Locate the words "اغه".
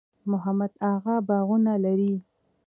0.91-1.15